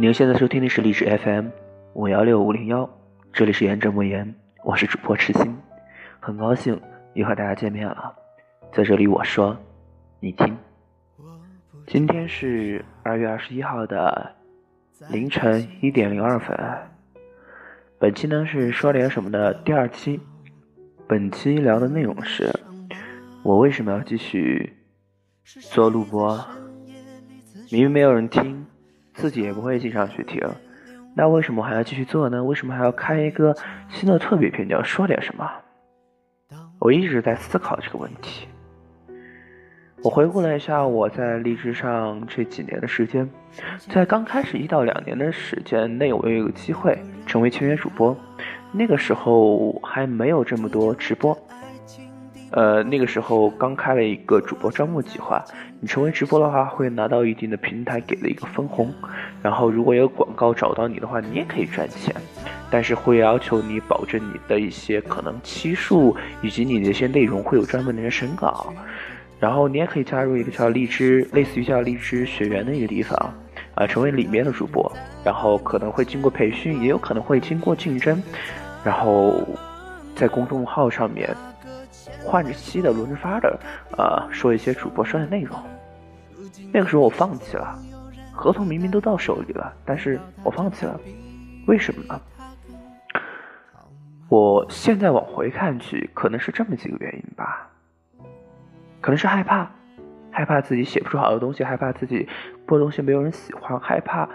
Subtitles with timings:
[0.00, 1.48] 您现在收听的是励志 FM
[1.92, 2.88] 五幺六五零幺，
[3.34, 4.34] 这里是言者莫言，
[4.64, 5.54] 我是主播痴心，
[6.18, 6.80] 很高兴
[7.12, 8.10] 又和大家见面了。
[8.72, 9.54] 在这里我说，
[10.18, 10.56] 你听。
[11.86, 14.34] 今天是二月二十一号的
[15.10, 16.58] 凌晨一点零二分。
[17.98, 20.18] 本期呢是说点什么的第二期。
[21.06, 22.50] 本期聊的内容是，
[23.42, 24.78] 我为什么要继续
[25.44, 26.42] 做录播？
[27.70, 28.64] 明明没有人听。
[29.14, 30.40] 自己也不会经常去听，
[31.14, 32.42] 那为什么还要继续做呢？
[32.42, 33.54] 为什么还要开一个
[33.88, 35.50] 新的特别篇叫说点什么？
[36.78, 38.46] 我一直在思考这个问题。
[40.02, 43.28] 我回顾了一下我在荔枝上这几年的时间，
[43.88, 48.16] 在刚开始一到两年的时间内，我有一个机会成为签约主播，
[48.72, 51.36] 那个时候还没有这么多直播。
[52.52, 55.44] 呃，那个时候刚开了一个主播招募计划，
[55.78, 58.92] 你成为直播的话，会拿到一定的平台给的一个分红，
[59.40, 62.12] 然后如果有广告找到你的话，你也可以赚钱，
[62.68, 68.74] 但是会要求你保证你的一些可能期数以及你的一些内容会有专门的人审稿，
[69.38, 73.16] 然后你也可以加入一个叫荔枝，类似于叫荔枝学员的一个地方，
[73.76, 74.90] 啊，成为里面的主播，
[75.24, 78.20] 然后可能会经过培训，也有可能会经过竞争，
[78.82, 79.40] 然后
[80.16, 81.28] 在公众号上面。
[82.22, 83.58] 换着期的轮着发的，
[83.96, 85.58] 呃，说一些主播说的内容。
[86.72, 87.76] 那个时候我放弃了，
[88.32, 91.00] 合同明明都到手里了，但是我放弃了，
[91.66, 92.20] 为什么呢？
[94.28, 97.68] 我现在往回看去，可能是这么几个原因吧。
[99.00, 99.68] 可能是害怕，
[100.30, 102.28] 害怕自己写不出好的东西，害怕自己
[102.66, 104.28] 播东西没有人喜欢，害怕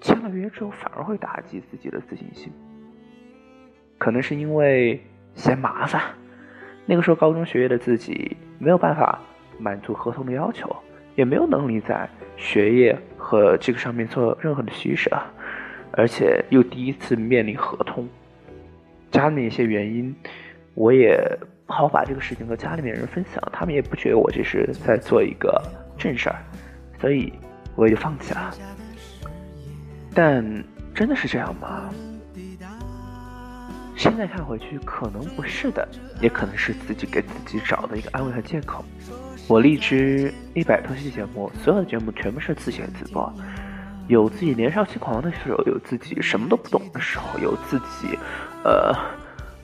[0.00, 2.50] 签了约之后反而会打击自己的自信心。
[3.98, 5.04] 可能是因为
[5.34, 6.00] 嫌麻烦。
[6.84, 9.20] 那个时候，高中学业的自己没有办法
[9.58, 10.74] 满足合同的要求，
[11.14, 15.10] 也没有能力在学业和这个上面做任何的取舍，
[15.92, 18.08] 而且又第一次面临合同，
[19.10, 20.14] 家里面一些原因，
[20.74, 21.16] 我也
[21.66, 25.62] 不好把这个事情和家里面人分享，他们也不觉得我这是在做一个
[25.96, 26.36] 正事儿，
[27.00, 27.32] 所以
[27.76, 28.52] 我也就放弃了。
[30.14, 30.44] 但
[30.92, 31.88] 真的是这样吗？
[34.02, 35.86] 现在看回去，可能不是的，
[36.20, 38.84] 也可能是自己给自己找的一个安慰和借口。
[39.46, 43.32] 我荔枝一百多期节目，所有的节目全部是自写自播，
[44.08, 48.18] 有自己年少轻狂的时候，有自己什么都不懂的时候，有自己，
[48.64, 48.92] 呃，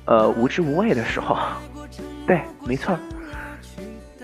[0.05, 1.37] 呃无知无畏的时候。
[2.25, 2.97] 对，没错，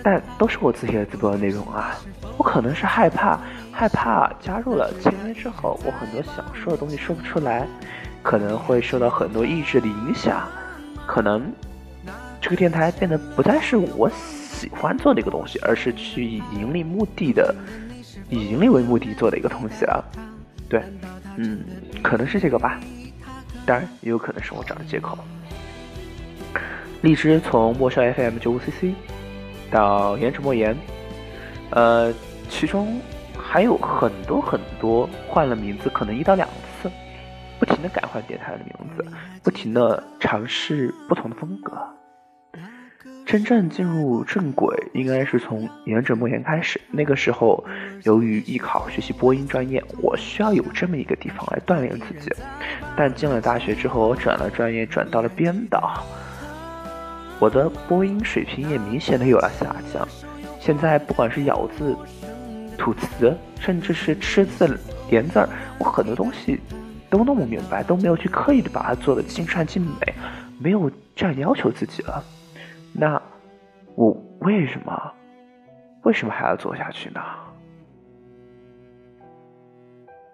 [0.04, 1.90] 但都是我自写自播的内容啊。
[2.38, 3.40] 我可能是害怕，
[3.72, 7.66] 害怕加入了签约之后，我很多想说的东西说不出来。
[8.24, 10.48] 可能会受到很多意志的影响，
[11.06, 11.52] 可能
[12.40, 17.54] 这个电台变得不再是我喜欢做的一个东西，而是去以盈利目的的，
[18.30, 20.02] 以盈利为目的做的一个东西了。
[20.70, 20.82] 对，
[21.36, 21.60] 嗯，
[22.02, 22.80] 可能是这个吧，
[23.66, 25.18] 当然也有可能是我找的借口。
[27.02, 28.94] 荔枝从陌上 FM 九五 CC
[29.70, 30.74] 到言之莫言，
[31.68, 32.10] 呃，
[32.48, 32.98] 其中
[33.36, 36.48] 还有很多很多换了名字，可能一到两。
[37.58, 39.04] 不停的改换电台的名字，
[39.42, 41.72] 不停的尝试不同的风格。
[43.26, 46.78] 真正进入正轨，应该是从言者莫言开始。
[46.90, 47.64] 那个时候，
[48.02, 52.30] 由于艺考学习播音专业，我需要有这么一个地方来锻炼自己。
[52.94, 56.04] 但进了大学之后，我转了专业，转到了编导，
[57.40, 60.06] 我的播音水平也明显的有了下降。
[60.60, 61.96] 现在不管是咬字、
[62.76, 64.78] 吐词，甚至是吃字、
[65.10, 65.48] 连字儿，
[65.78, 66.60] 我很多东西。
[67.16, 70.12] 都弄不明白，都没有去刻意的把它做的尽善尽美，
[70.58, 72.24] 没有这样要求自己了。
[72.92, 73.22] 那
[73.94, 74.10] 我
[74.40, 75.12] 为什么，
[76.02, 77.20] 为什么还要做下去呢？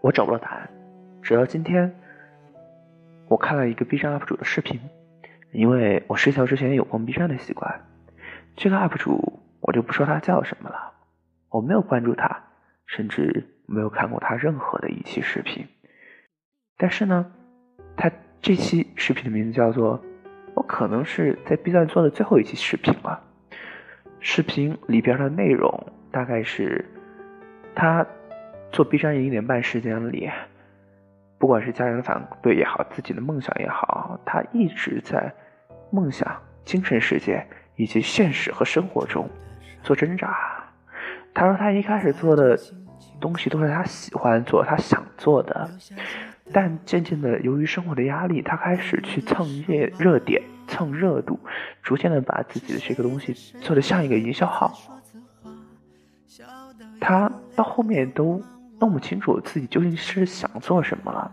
[0.00, 0.70] 我找不到答案。
[1.20, 1.94] 直到今天，
[3.28, 4.80] 我看了一个 B 站 UP 主的视频，
[5.52, 7.82] 因为我睡觉之前有逛 B 站的习惯。
[8.56, 10.92] 这个 UP 主我就不说他叫什么了，
[11.50, 12.42] 我没有关注他，
[12.86, 15.68] 甚至没有看过他任何的一期视频。
[16.82, 17.26] 但是呢，
[17.94, 18.10] 他
[18.40, 20.02] 这期视频的名字叫做
[20.56, 23.22] “我可能是在 B 站做的最后一期视频了”。
[24.18, 25.70] 视频里边的内容
[26.10, 26.82] 大概是，
[27.74, 28.06] 他
[28.72, 30.30] 做 B 站一年半时间里，
[31.38, 35.30] 不管是家人的反对也好，自己的梦想也好，他一直在
[35.90, 36.34] 梦想、
[36.64, 37.46] 精神世界
[37.76, 39.28] 以及现实和生活中
[39.82, 40.34] 做挣扎。
[41.34, 42.58] 他说他一开始做的
[43.20, 45.68] 东西都是他喜欢做、他想做的。
[46.52, 51.38] 但渐渐的，由于生活的压力，他开始去蹭热热点、蹭热度，
[51.82, 54.72] 逐渐的把自己的这个东西做的像一个营销号。
[57.00, 58.42] 他到后面都
[58.78, 61.30] 弄不清楚自己究竟是想做什么了。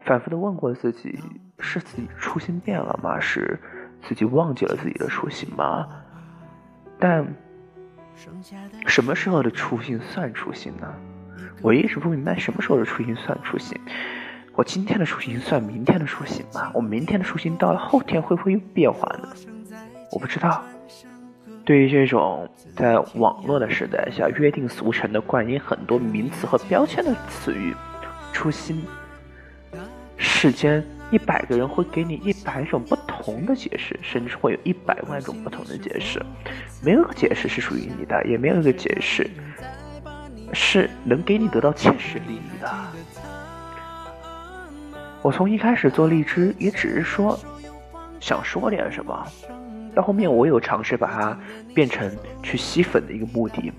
[0.00, 1.18] 反复的问过自己：
[1.58, 3.20] 是自己初心变了吗？
[3.20, 3.58] 是
[4.02, 5.86] 自己忘记了自己的初心吗？
[6.98, 7.26] 但
[8.86, 10.92] 什么时候的初心算初心呢？
[11.60, 13.78] 我一直不明白什么时候的初心算初心。
[14.54, 16.70] 我今天的初心算明天的初心吗？
[16.74, 19.28] 我明天的初心到了后天会不会有变化呢？
[20.12, 20.64] 我不知道。
[21.64, 27.74] 对于这种在网络的时代下约定俗成的冠以很多名词和标签的词语，
[28.32, 28.82] 初心，
[30.16, 36.20] 世间一百个人会给你一百种不同的解释，甚至会有一百万种不同的解释，
[36.82, 39.28] 没有个解释是属于你的，也没有一个解释
[40.52, 42.68] 是能给你得到切实利益的。
[45.22, 47.38] 我从一开始做荔枝，也只是说
[48.20, 49.26] 想说点什么。
[49.94, 51.38] 到后面，我有尝试把它
[51.74, 52.10] 变成
[52.42, 53.72] 去吸粉的一个目的。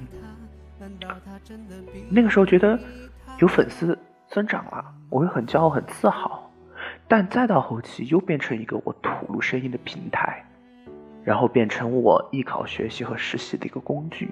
[2.09, 2.77] 那个时候觉得
[3.39, 6.51] 有粉丝增长了，我会很骄傲、很自豪。
[7.07, 10.45] 但再到后期，又变成一个我吐露声音的平台，
[11.23, 14.31] 然后变成我艺考学习和实习的一个工具。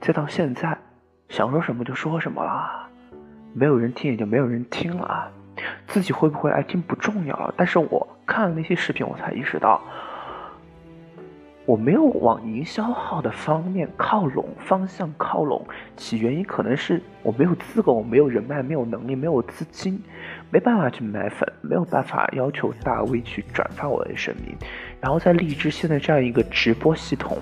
[0.00, 0.76] 再到现在，
[1.28, 2.88] 想说什么就说什么了，
[3.52, 5.30] 没有人听也就没有人听了，
[5.86, 7.54] 自己会不会爱听不重要了。
[7.56, 9.80] 但是我看了那些视频，我才意识到。
[11.66, 15.62] 我没有往营销号的方面靠拢，方向靠拢，
[15.98, 20.02] 其原因可能是我没有资格，我没有人脉，没有能力，没有资金，
[20.50, 24.56] 没办法去买粉，没有办法要求大 V 去转发我的声明。
[24.98, 27.36] 然后在荔枝现在这样一个直播系统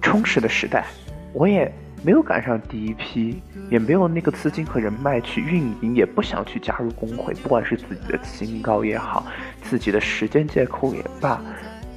[0.00, 0.84] 充实的时代，
[1.32, 1.68] 我也
[2.02, 9.26] 没有赶上第一批，也没有那个资金和人脉去运营，也不想去加入工会，不管是自己的清高也好，
[9.62, 11.40] 自己的时间借口也罢。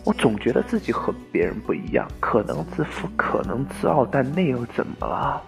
[0.03, 5.41] 我总觉得自己和别人不一样，可能自负，可能自傲，但那又怎么了？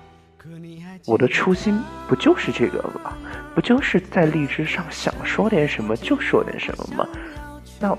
[1.05, 3.13] 我的初心不就是这个吗？
[3.55, 7.07] 不就是在荔枝上想说点什么就说点什么吗？
[7.79, 7.97] 那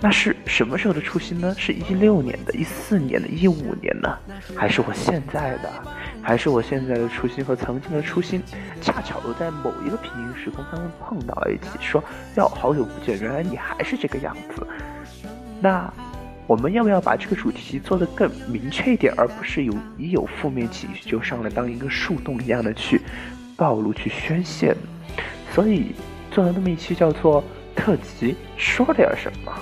[0.00, 1.54] 那是什么时候的初心呢？
[1.56, 4.18] 是一六年的、一四年的、一五年呢？
[4.54, 5.70] 还是我现在的？
[6.22, 8.42] 还是我现在的初心和曾经的初心
[8.80, 11.78] 恰巧又在某一个平行时空当中碰到了一起？
[11.80, 12.04] 说
[12.36, 14.66] 哟，好久不见，原来你还是这个样子。
[15.60, 15.90] 那
[16.46, 23.00] 我们要不要把这个主题做得更明确一点，而不是有一有负面情绪就上来当一个树洞一样的去
[23.56, 24.76] 暴露、去宣泄？
[25.52, 25.94] 所以
[26.30, 27.42] 做了那么一期叫做
[27.74, 29.52] 特辑，说点什么，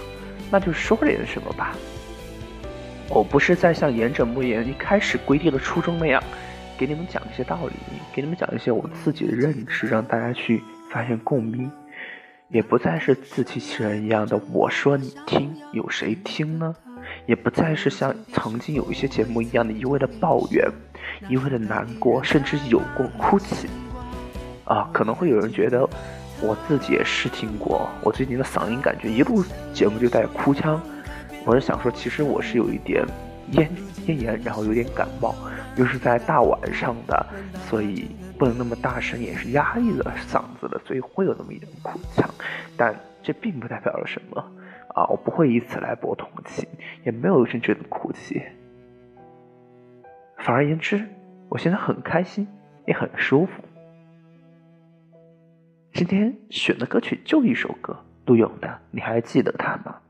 [0.52, 1.74] 那就说点什么吧。
[3.08, 6.22] 我不是在像言者莫言一开始规定的初衷那样，
[6.78, 7.72] 给你们讲一些道理，
[8.14, 11.70] 给你们讲一些我自己的认知，让大家去发现共鸣。
[12.48, 16.74] 也不再是自欺欺人一样的，我说你听，有谁听呢？
[17.26, 20.70] 也不再是像曾经有一些节目一样的，一味的抱怨，
[21.30, 23.68] 一味的难过，甚至有过哭泣。
[24.64, 25.88] 啊，可能会有人觉得，
[26.42, 30.80] 我自己也试听过，我最近的嗓音感觉一录节目就带哭腔。
[31.46, 33.04] 我是想说，其实我是有一点
[33.52, 33.70] 咽
[34.06, 35.34] 咽炎，然后有点感冒，
[35.76, 37.26] 又是在大晚上的，
[37.68, 38.10] 所以。
[38.38, 42.28] 不能那么大声，也是压抑了嗓子的，所以会有那么一点哭腔，
[42.76, 42.92] 但
[43.22, 44.44] 这并不代表了什么
[44.94, 45.06] 啊！
[45.06, 46.68] 我不会以此来博同情，
[47.04, 48.42] 也没有真正的哭泣。
[50.38, 51.04] 反而言之，
[51.48, 52.48] 我现在很开心，
[52.84, 53.52] 也很舒服。
[55.92, 57.94] 今天选的歌曲就一首歌，
[58.24, 60.00] 陆勇的，你还记得他吗？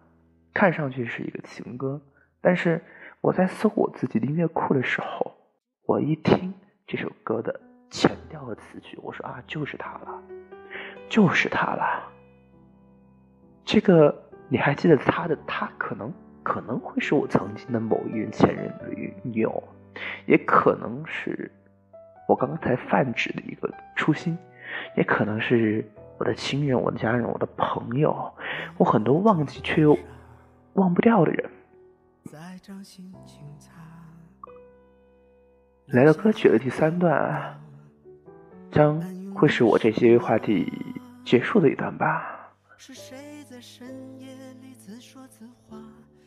[0.54, 2.00] 看上去是一个情歌，
[2.40, 2.80] 但是
[3.20, 5.32] 我在搜我自己的音乐库的时候，
[5.84, 6.54] 我一听
[6.86, 7.60] 这首歌的。
[7.90, 10.22] 前调的词曲，我说啊，就是他了，
[11.10, 12.10] 就是他了。
[13.66, 15.36] 这个你还记得他的？
[15.46, 16.10] 他可能
[16.42, 19.62] 可能会是我曾经的某一任前任的女友，
[20.24, 21.52] 也可能是
[22.26, 24.38] 我刚才泛指的一个初心，
[24.96, 25.84] 也可能是
[26.18, 28.32] 我的亲人、我的家人、我的朋友，
[28.78, 29.98] 我很多忘记却又
[30.74, 31.50] 忘不掉的人。
[35.86, 37.58] 来到歌曲的第三段。
[38.72, 38.98] 将
[39.34, 40.66] 会是我这些话题
[41.26, 42.54] 结束的一段吧。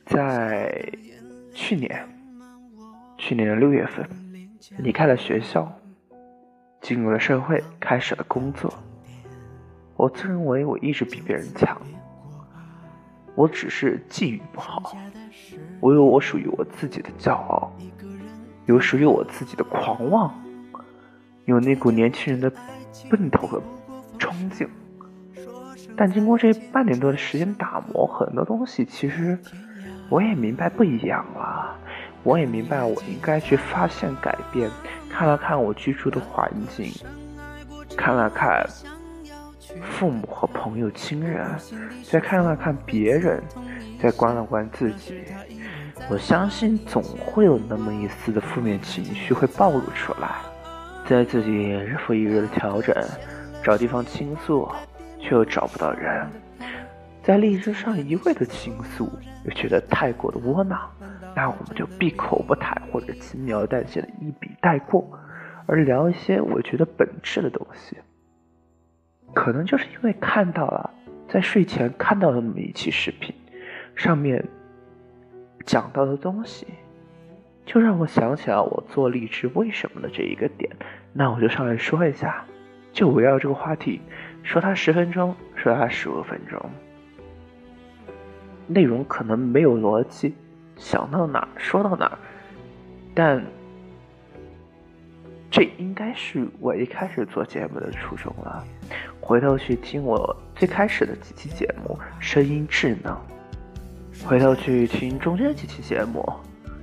[0.05, 0.87] 在
[1.51, 2.07] 去年，
[3.17, 4.07] 去年的六月份，
[4.77, 5.75] 离开了学校，
[6.85, 8.71] 进入了社会，开始了工作。
[9.95, 11.75] 我自认为我一直比别人强，
[13.33, 14.95] 我只是际遇不好。
[15.79, 17.75] 我有我属于我自己的骄傲，
[18.67, 20.31] 有属于我自己的狂妄。
[21.45, 22.51] 有那股年轻人的
[23.09, 23.59] 奔头和
[24.19, 24.69] 冲劲，
[25.97, 29.39] 但经过这半年多的时间打磨，很多东西其实
[30.07, 31.79] 我也明白不一样了。
[32.25, 34.69] 我也明白我应该去发现改变。
[35.09, 36.91] 看了看我居住的环境，
[37.95, 38.67] 看了看
[39.91, 41.47] 父母和朋友亲人，
[42.03, 43.41] 再看了看别人，
[44.01, 45.23] 再观了观自己。
[46.09, 50.35] 我相信总会有那么一丝的负面情绪会暴露出来，
[51.07, 52.93] 在自己日复一日的调整，
[53.63, 54.69] 找地方倾诉，
[55.21, 56.27] 却又找不到人。
[57.23, 59.09] 在荔枝上一味的倾诉，
[59.45, 60.77] 又觉得太过的窝囊，
[61.35, 65.05] 那我们就闭口不谈，或者轻描淡写的一笔带过，
[65.65, 67.97] 而聊一些我觉得本质的东西。
[69.33, 70.89] 可能就是因为看到了，
[71.27, 73.35] 在睡前看到那么一期视频，
[73.95, 74.43] 上面
[75.65, 76.65] 讲到的东西，
[77.65, 80.73] 就让我想起了我做荔枝为什么的这一个点。
[81.11, 82.45] 那我就上来说一下，
[82.93, 83.99] 就围绕这个话题，
[84.41, 86.57] 说它十分钟，说它十五分钟。
[88.67, 90.33] 内容可能没有逻辑，
[90.77, 92.17] 想到哪说到哪，
[93.13, 93.43] 但
[95.49, 98.63] 这应该是我一开始做节目的初衷了。
[99.21, 103.15] 回头去听我最开始的几期节目，声音智能；
[104.27, 106.23] 回头去听中间几期节目，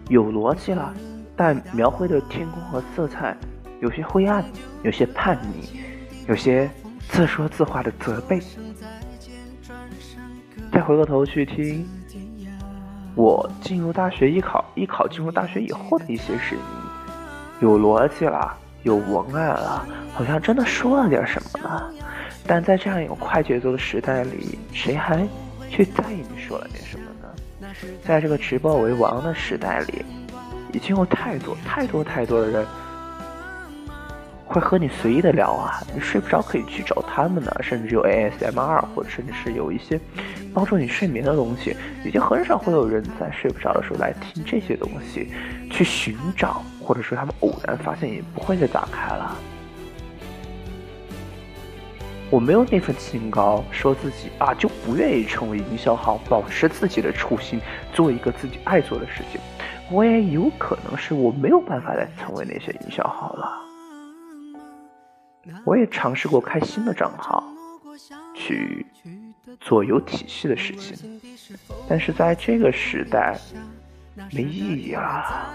[0.09, 0.95] 有逻辑了，
[1.37, 3.37] 但描绘的天空和色彩
[3.81, 4.45] 有些灰暗，
[4.83, 5.81] 有些叛逆，
[6.27, 6.69] 有些
[7.09, 8.41] 自说自话的责备。
[10.73, 11.87] 再回过头去听
[13.15, 16.59] 我进入大学艺考、艺考进入大学以后的一些事情，
[17.61, 21.91] 有逻辑了，有文案了，好像真的说了点什么呢？
[22.47, 25.27] 但在这样一个快节奏的时代里，谁还
[25.69, 27.29] 去在意你说了点什么呢？
[28.05, 30.05] 在这个直播为王的时代里，
[30.73, 32.67] 已经有太多太多太多的人。
[34.45, 39.99] 会和你随意的聊啊，你睡不着可以去找他们呢，甚至有 ASMR 或者甚至是有一些
[40.55, 45.29] 帮助你睡眠的东西，已经很少会有人在睡不着的时候来听这些东西，
[45.71, 49.37] 去寻找，或者说他们偶然发现也不会再打开了。
[52.31, 57.61] 我没有那份清高，说自己啊就不愿意成为营销号，保持自己的初心，
[57.93, 59.41] 做一个自己爱做的事情。
[59.91, 63.61] 我也有可能是我没有办法再成为那些营销号了。
[65.67, 67.45] 我也尝试过开新的账号，
[68.35, 68.87] 去
[69.65, 71.21] 做有体系的事情，
[71.89, 73.39] 但是在这个时代
[74.33, 75.51] 没意义了。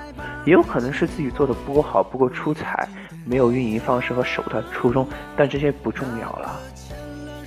[0.45, 2.87] 也有可能是自己做的不够好，不够出彩，
[3.25, 6.59] 没有运营方式和手段初衷，但这些不重要了。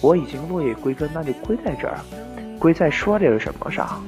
[0.02, 1.98] 我已经落叶归根，那就归在这儿，
[2.58, 4.02] 归在说点什么上。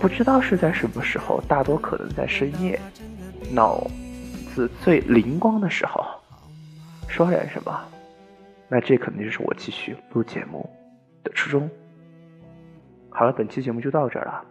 [0.00, 2.78] 不知道是在什么时候，大多可能在深夜，
[3.50, 3.86] 脑
[4.54, 6.04] 子最灵光的时候。
[7.08, 7.80] 说点什么？
[8.68, 10.68] 那这肯定就是我继续录节目
[11.26, 11.68] 的初衷。
[13.10, 14.44] 好了，本期节目就到这儿了，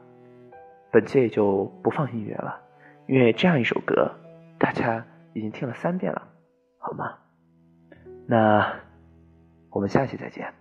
[0.92, 2.60] 本期也就不放音乐了，
[3.08, 4.12] 因为这样一首歌
[4.60, 6.28] 大家已经听了三遍了，
[6.78, 7.18] 好吗？
[8.28, 8.74] 那
[9.70, 10.52] 我们下期再见。